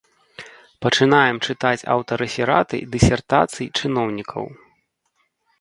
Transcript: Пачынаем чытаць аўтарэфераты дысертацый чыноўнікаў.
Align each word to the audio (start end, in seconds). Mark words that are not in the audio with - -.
Пачынаем 0.85 1.37
чытаць 1.47 1.87
аўтарэфераты 1.97 2.77
дысертацый 2.97 3.67
чыноўнікаў. 3.81 4.45